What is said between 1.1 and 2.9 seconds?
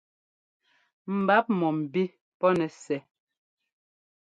Mbǎp mɔ̂mbí pɔ́ nɛ́